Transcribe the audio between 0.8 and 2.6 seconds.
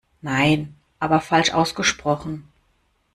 aber falsch ausgesprochen.